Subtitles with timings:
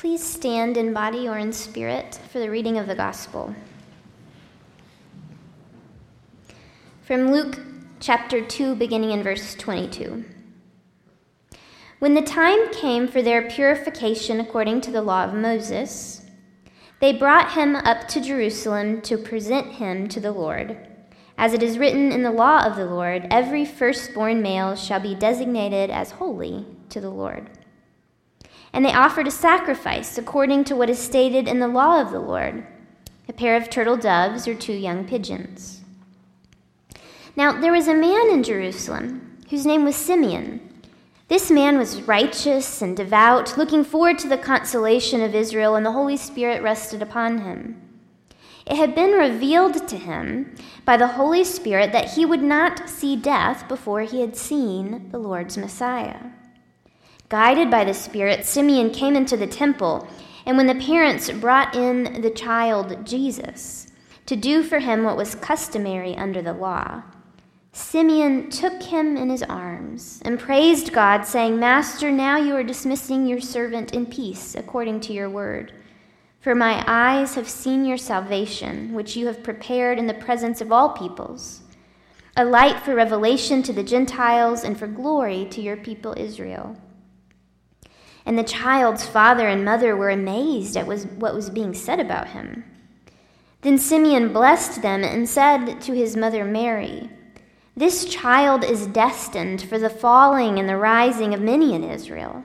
[0.00, 3.54] Please stand in body or in spirit for the reading of the gospel.
[7.02, 7.60] From Luke
[8.00, 10.24] chapter 2, beginning in verse 22.
[11.98, 16.24] When the time came for their purification according to the law of Moses,
[17.00, 20.78] they brought him up to Jerusalem to present him to the Lord.
[21.36, 25.14] As it is written in the law of the Lord, every firstborn male shall be
[25.14, 27.50] designated as holy to the Lord.
[28.72, 32.20] And they offered a sacrifice according to what is stated in the law of the
[32.20, 32.66] Lord
[33.28, 35.82] a pair of turtle doves or two young pigeons.
[37.36, 40.68] Now, there was a man in Jerusalem whose name was Simeon.
[41.28, 45.92] This man was righteous and devout, looking forward to the consolation of Israel, and the
[45.92, 47.80] Holy Spirit rested upon him.
[48.66, 53.14] It had been revealed to him by the Holy Spirit that he would not see
[53.14, 56.18] death before he had seen the Lord's Messiah.
[57.30, 60.08] Guided by the Spirit, Simeon came into the temple,
[60.44, 63.86] and when the parents brought in the child Jesus
[64.26, 67.04] to do for him what was customary under the law,
[67.72, 73.28] Simeon took him in his arms and praised God, saying, Master, now you are dismissing
[73.28, 75.72] your servant in peace, according to your word.
[76.40, 80.72] For my eyes have seen your salvation, which you have prepared in the presence of
[80.72, 81.62] all peoples,
[82.36, 86.76] a light for revelation to the Gentiles and for glory to your people Israel.
[88.26, 92.64] And the child's father and mother were amazed at what was being said about him.
[93.62, 97.10] Then Simeon blessed them and said to his mother Mary,
[97.76, 102.44] this child is destined for the falling and the rising of many in Israel,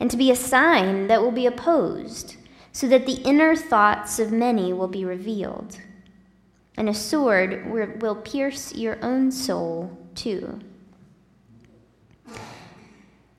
[0.00, 2.36] and to be a sign that will be opposed,
[2.72, 5.78] so that the inner thoughts of many will be revealed.
[6.76, 10.58] And a sword will pierce your own soul too.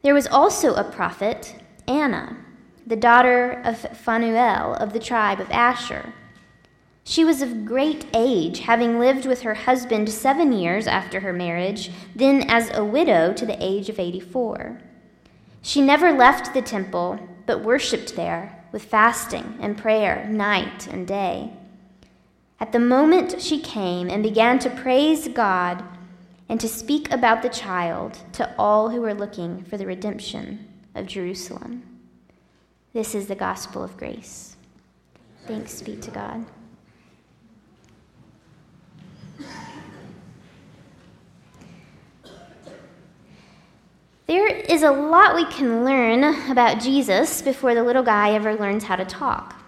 [0.03, 1.55] There was also a prophet,
[1.87, 2.37] Anna,
[2.85, 6.13] the daughter of Phanuel of the tribe of Asher.
[7.03, 11.91] She was of great age, having lived with her husband seven years after her marriage,
[12.15, 14.81] then as a widow to the age of 84.
[15.61, 21.51] She never left the temple, but worshipped there with fasting and prayer night and day.
[22.59, 25.83] At the moment she came and began to praise God
[26.47, 31.07] and to speak about the child to all who were looking for the redemption of
[31.07, 31.83] Jerusalem.
[32.93, 34.55] This is the gospel of grace.
[35.47, 36.45] Thanks be to God.
[44.25, 48.85] There is a lot we can learn about Jesus before the little guy ever learns
[48.85, 49.59] how to talk.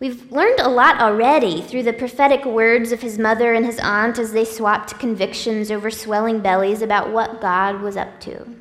[0.00, 4.18] We've learned a lot already through the prophetic words of his mother and his aunt
[4.18, 8.56] as they swapped convictions over swelling bellies about what God was up to.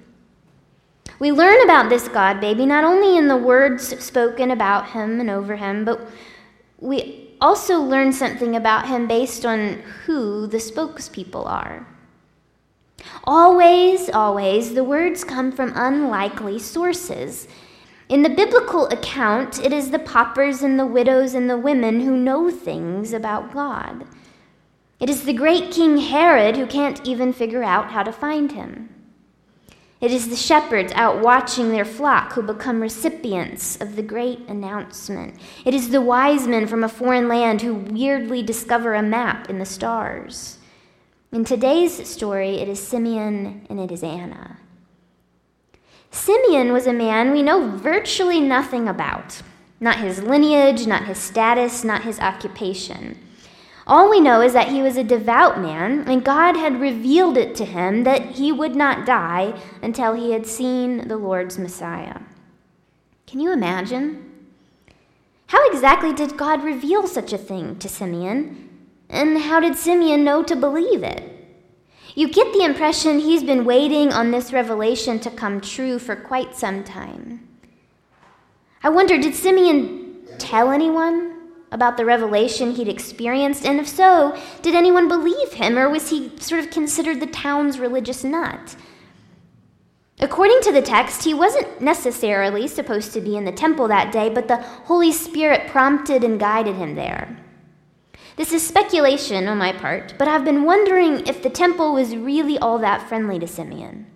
[1.23, 5.29] We learn about this God baby not only in the words spoken about him and
[5.29, 6.05] over him, but
[6.81, 11.87] we also learn something about him based on who the spokespeople are.
[13.23, 17.47] Always, always, the words come from unlikely sources.
[18.09, 22.17] In the biblical account, it is the paupers and the widows and the women who
[22.17, 24.05] know things about God.
[24.99, 28.92] It is the great King Herod who can't even figure out how to find him.
[30.03, 35.35] It is the shepherds out watching their flock who become recipients of the great announcement.
[35.63, 39.59] It is the wise men from a foreign land who weirdly discover a map in
[39.59, 40.57] the stars.
[41.31, 44.57] In today's story, it is Simeon and it is Anna.
[46.11, 49.41] Simeon was a man we know virtually nothing about
[49.79, 53.17] not his lineage, not his status, not his occupation.
[53.85, 57.53] All we know is that he was a devout man, and God had revealed it
[57.55, 62.21] to him that he would not die until he had seen the Lord's Messiah.
[63.27, 64.31] Can you imagine?
[65.47, 68.69] How exactly did God reveal such a thing to Simeon?
[69.09, 71.29] And how did Simeon know to believe it?
[72.15, 76.55] You get the impression he's been waiting on this revelation to come true for quite
[76.55, 77.47] some time.
[78.81, 81.32] I wonder, did Simeon tell anyone
[81.73, 83.65] about the revelation he'd experienced?
[83.65, 87.79] And if so, did anyone believe him, or was he sort of considered the town's
[87.79, 88.75] religious nut?
[90.19, 94.29] According to the text, he wasn't necessarily supposed to be in the temple that day,
[94.29, 97.37] but the Holy Spirit prompted and guided him there.
[98.35, 102.57] This is speculation on my part, but I've been wondering if the temple was really
[102.57, 104.07] all that friendly to Simeon.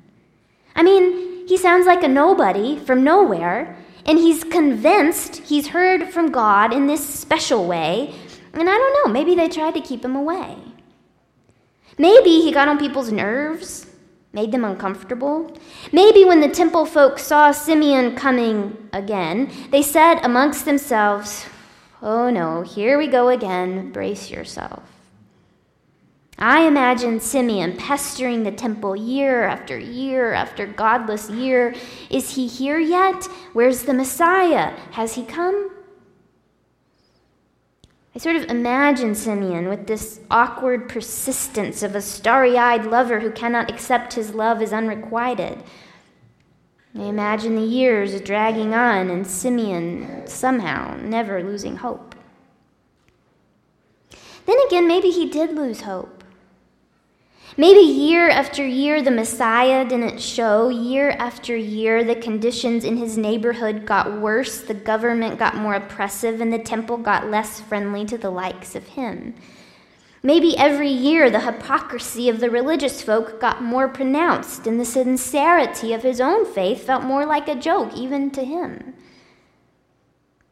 [0.75, 3.77] I mean, he sounds like a nobody from nowhere,
[4.07, 8.15] and he's convinced he's heard from God in this special way,
[8.54, 10.57] and I don't know, maybe they tried to keep him away.
[11.98, 13.88] Maybe he got on people's nerves,
[14.31, 15.57] made them uncomfortable.
[15.92, 21.45] Maybe when the temple folk saw Simeon coming again, they said amongst themselves,
[22.01, 24.96] Oh no, here we go again, brace yourself.
[26.39, 31.73] I imagine Simeon pestering the temple year after year after godless year.
[32.11, 33.25] Is he here yet?
[33.53, 34.77] Where's the Messiah?
[34.91, 35.71] Has he come?
[38.13, 43.31] I sort of imagine Simeon with this awkward persistence of a starry eyed lover who
[43.31, 45.63] cannot accept his love as unrequited.
[46.95, 52.15] I imagine the years dragging on and Simeon somehow never losing hope.
[54.45, 56.16] Then again, maybe he did lose hope.
[57.55, 60.69] Maybe year after year the Messiah didn't show.
[60.69, 66.41] Year after year the conditions in his neighborhood got worse, the government got more oppressive,
[66.41, 69.33] and the temple got less friendly to the likes of him.
[70.21, 75.94] Maybe every year the hypocrisy of the religious folk got more pronounced, and the sincerity
[75.94, 78.94] of his own faith felt more like a joke, even to him.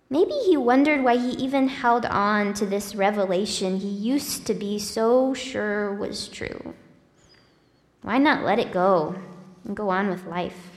[0.10, 4.80] Maybe he wondered why he even held on to this revelation he used to be
[4.80, 6.74] so sure was true.
[8.06, 9.16] Why not let it go
[9.64, 10.70] and go on with life?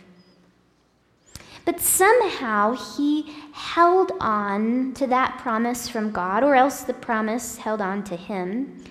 [1.66, 7.82] But somehow he held on to that promise from God, or else the promise held
[7.82, 8.82] on to him,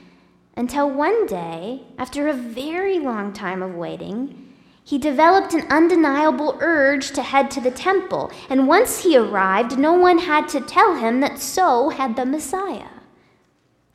[0.55, 4.53] until one day, after a very long time of waiting,
[4.83, 8.31] he developed an undeniable urge to head to the temple.
[8.51, 13.01] And once he arrived, no one had to tell him that so had the Messiah.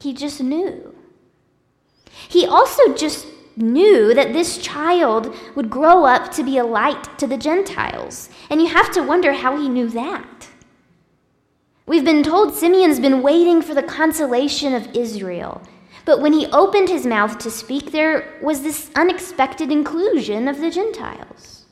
[0.01, 0.97] He just knew.
[2.29, 7.27] He also just knew that this child would grow up to be a light to
[7.27, 8.31] the Gentiles.
[8.51, 10.49] And you have to wonder how he knew that.
[11.87, 15.61] We've been told Simeon's been waiting for the consolation of Israel.
[16.05, 20.71] But when he opened his mouth to speak, there was this unexpected inclusion of the
[20.71, 21.67] Gentiles.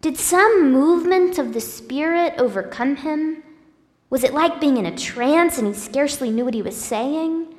[0.00, 3.42] Did some movement of the Spirit overcome him?
[4.08, 7.54] Was it like being in a trance and he scarcely knew what he was saying?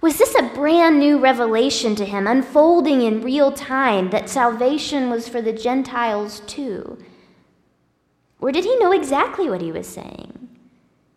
[0.00, 5.28] Was this a brand new revelation to him, unfolding in real time, that salvation was
[5.28, 6.98] for the Gentiles too?
[8.40, 10.48] Or did he know exactly what he was saying?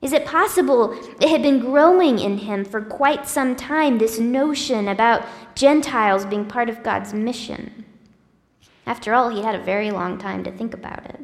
[0.01, 0.91] Is it possible
[1.21, 5.25] it had been growing in him for quite some time, this notion about
[5.56, 7.86] Gentiles being part of God's mission?
[8.86, 11.21] After all, he had a very long time to think about it.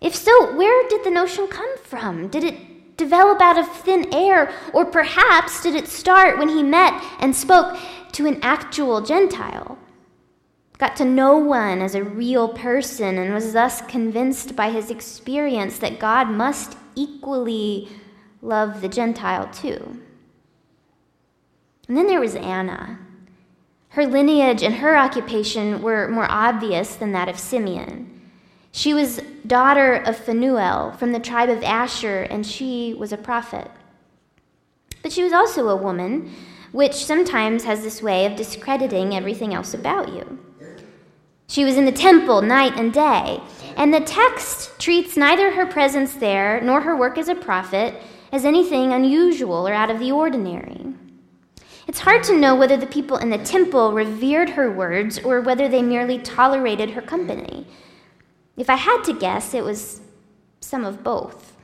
[0.00, 2.28] If so, where did the notion come from?
[2.28, 2.71] Did it
[3.02, 4.52] develop out of thin air?
[4.72, 7.78] Or perhaps did it start when he met and spoke
[8.12, 9.78] to an actual Gentile?
[10.78, 15.78] Got to know one as a real person and was thus convinced by his experience
[15.78, 17.88] that God must equally
[18.40, 20.00] love the Gentile too.
[21.88, 22.98] And then there was Anna.
[23.90, 28.21] Her lineage and her occupation were more obvious than that of Simeon.
[28.72, 33.70] She was daughter of Phanuel from the tribe of Asher, and she was a prophet.
[35.02, 36.32] But she was also a woman,
[36.72, 40.38] which sometimes has this way of discrediting everything else about you.
[41.48, 43.42] She was in the temple night and day,
[43.76, 47.94] and the text treats neither her presence there nor her work as a prophet
[48.32, 50.86] as anything unusual or out of the ordinary.
[51.86, 55.68] It's hard to know whether the people in the temple revered her words or whether
[55.68, 57.66] they merely tolerated her company.
[58.56, 60.00] If I had to guess, it was
[60.60, 61.56] some of both.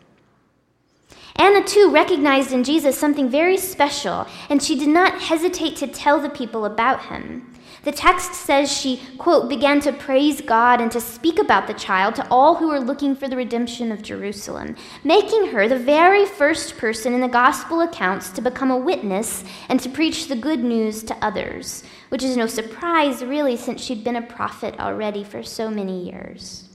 [1.37, 6.21] Anna, too, recognized in Jesus something very special, and she did not hesitate to tell
[6.21, 7.54] the people about him.
[7.85, 12.16] The text says she, quote, began to praise God and to speak about the child
[12.16, 16.76] to all who were looking for the redemption of Jerusalem, making her the very first
[16.76, 21.04] person in the gospel accounts to become a witness and to preach the good news
[21.04, 25.71] to others, which is no surprise, really, since she'd been a prophet already for so
[25.71, 26.68] many years.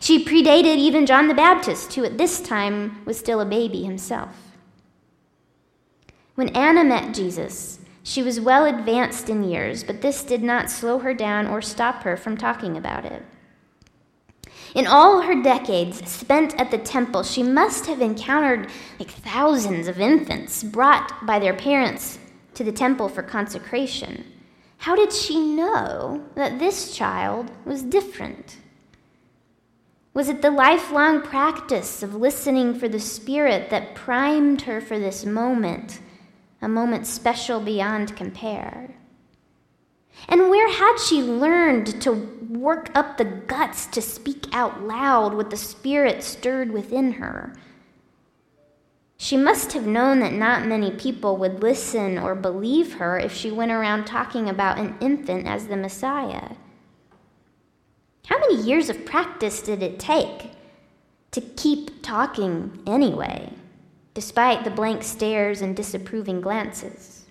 [0.00, 4.30] She predated even John the Baptist, who at this time was still a baby himself.
[6.34, 10.98] When Anna met Jesus, she was well advanced in years, but this did not slow
[10.98, 13.24] her down or stop her from talking about it.
[14.74, 19.98] In all her decades spent at the temple, she must have encountered like thousands of
[19.98, 22.18] infants brought by their parents
[22.52, 24.24] to the temple for consecration.
[24.78, 28.58] How did she know that this child was different?
[30.16, 35.26] Was it the lifelong practice of listening for the Spirit that primed her for this
[35.26, 36.00] moment,
[36.62, 38.94] a moment special beyond compare?
[40.26, 42.12] And where had she learned to
[42.48, 47.54] work up the guts to speak out loud what the Spirit stirred within her?
[49.18, 53.50] She must have known that not many people would listen or believe her if she
[53.50, 56.52] went around talking about an infant as the Messiah.
[58.26, 60.50] How many years of practice did it take
[61.30, 63.52] to keep talking anyway,
[64.14, 67.24] despite the blank stares and disapproving glances?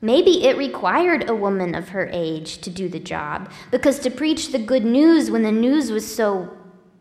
[0.00, 4.52] Maybe it required a woman of her age to do the job, because to preach
[4.52, 6.56] the good news when the news was so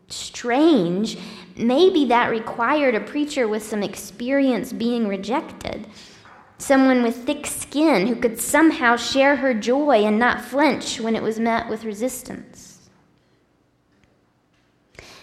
[0.08, 1.20] strange,
[1.56, 5.86] maybe that required a preacher with some experience being rejected.
[6.58, 11.22] Someone with thick skin who could somehow share her joy and not flinch when it
[11.22, 12.76] was met with resistance.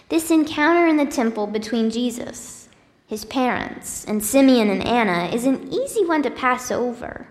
[0.09, 2.69] This encounter in the temple between Jesus,
[3.07, 7.27] his parents, and Simeon and Anna is an easy one to pass over.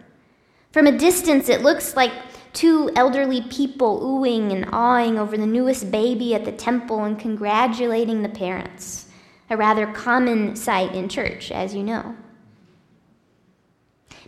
[0.73, 2.13] From a distance, it looks like
[2.53, 8.23] two elderly people oohing and awing over the newest baby at the temple and congratulating
[8.23, 9.07] the parents,
[9.51, 12.17] a rather common sight in church, as you know.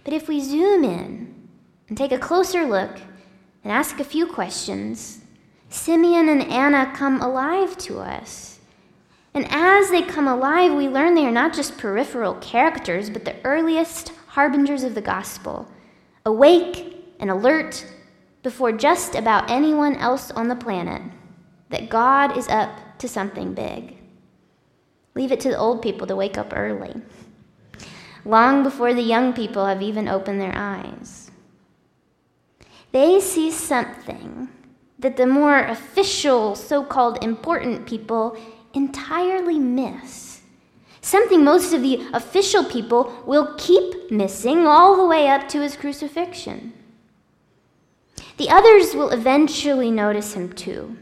[0.04, 1.48] But if we zoom in
[1.88, 2.96] and take a closer look
[3.64, 5.20] and ask a few questions,
[5.68, 8.58] Simeon and Anna come alive to us.
[9.34, 13.36] And as they come alive, we learn they are not just peripheral characters, but the
[13.44, 15.70] earliest harbingers of the gospel
[16.24, 17.84] awake and alert
[18.42, 21.02] before just about anyone else on the planet
[21.68, 23.96] that God is up to something big.
[25.14, 26.94] Leave it to the old people to wake up early,
[28.24, 31.30] long before the young people have even opened their eyes.
[32.92, 34.48] They see something
[34.98, 38.36] that the more official, so called important people
[38.74, 40.40] entirely miss.
[41.00, 45.76] Something most of the official people will keep missing all the way up to his
[45.76, 46.72] crucifixion.
[48.38, 50.96] The others will eventually notice him too,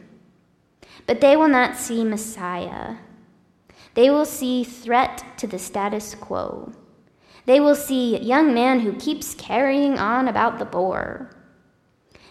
[1.06, 2.96] but they will not see Messiah.
[3.94, 6.72] They will see threat to the status quo.
[7.46, 11.30] They will see a young man who keeps carrying on about the boar.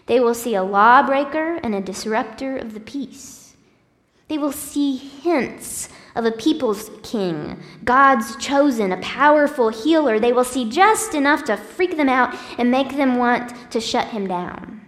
[0.06, 3.56] They will see a lawbreaker and a disruptor of the peace.
[4.28, 10.44] They will see hints of a people's king, God's chosen, a powerful healer, they will
[10.44, 14.82] see just enough to freak them out and make them want to shut him down.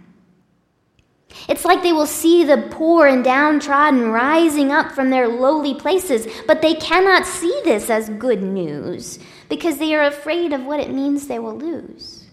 [1.49, 6.27] It's like they will see the poor and downtrodden rising up from their lowly places,
[6.47, 9.19] but they cannot see this as good news
[9.49, 12.24] because they are afraid of what it means they will lose.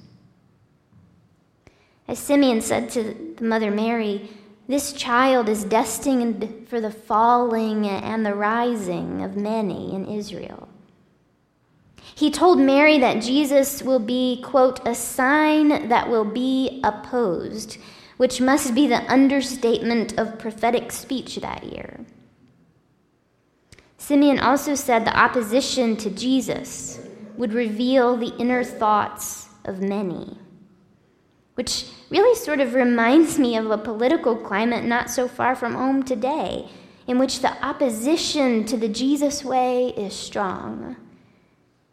[2.09, 4.29] As Simeon said to the Mother Mary,
[4.69, 10.69] this child is destined for the falling and the rising of many in Israel.
[12.15, 17.79] He told Mary that Jesus will be, quote, a sign that will be opposed,
[18.17, 22.05] which must be the understatement of prophetic speech that year.
[23.97, 27.01] Simeon also said the opposition to Jesus
[27.37, 30.39] would reveal the inner thoughts of many
[31.55, 36.03] which really sort of reminds me of a political climate not so far from home
[36.03, 36.69] today,
[37.07, 40.97] in which the opposition to the Jesus way is strong.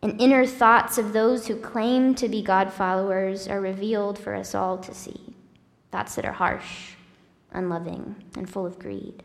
[0.01, 4.55] And inner thoughts of those who claim to be God followers are revealed for us
[4.55, 5.35] all to see.
[5.91, 6.93] Thoughts that are harsh,
[7.51, 9.23] unloving, and full of greed.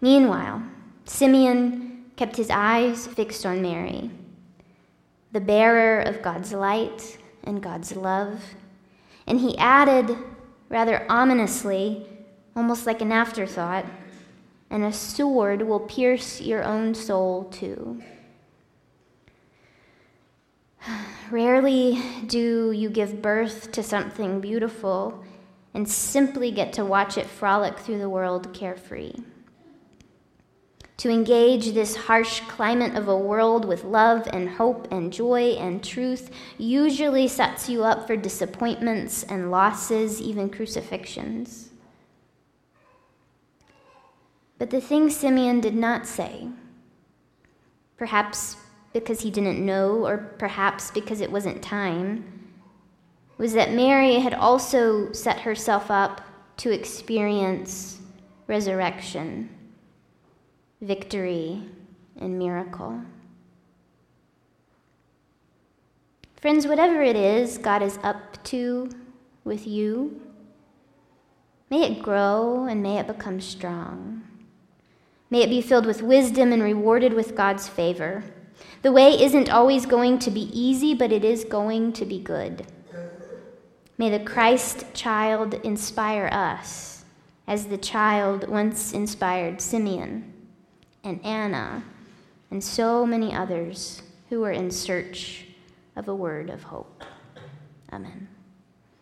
[0.00, 0.62] Meanwhile,
[1.04, 4.10] Simeon kept his eyes fixed on Mary,
[5.32, 8.54] the bearer of God's light and God's love.
[9.26, 10.16] And he added,
[10.68, 12.06] rather ominously,
[12.54, 13.86] almost like an afterthought,
[14.70, 18.02] and a sword will pierce your own soul too.
[21.30, 25.24] Rarely do you give birth to something beautiful
[25.74, 29.14] and simply get to watch it frolic through the world carefree
[31.02, 35.82] to engage this harsh climate of a world with love and hope and joy and
[35.82, 41.70] truth usually sets you up for disappointments and losses, even crucifixions.
[44.60, 46.46] But the thing Simeon did not say,
[47.96, 48.56] perhaps
[48.92, 52.48] because he didn't know, or perhaps because it wasn't time,
[53.38, 56.20] was that Mary had also set herself up
[56.58, 57.98] to experience
[58.46, 59.48] resurrection
[60.82, 61.62] victory,
[62.20, 63.00] and miracle.
[66.36, 68.90] Friends, whatever it is God is up to
[69.44, 70.20] with you,
[71.70, 74.24] may it grow and may it become strong.
[75.30, 78.24] May it be filled with wisdom and rewarded with God's favor.
[78.82, 82.66] The way isn't always going to be easy, but it is going to be good.
[83.98, 87.04] May the Christ child inspire us
[87.46, 90.32] as the child once inspired Simeon
[91.04, 91.82] and Anna
[92.50, 95.46] and so many others who were in search
[95.96, 97.04] of a word of hope.
[97.92, 98.28] Amen.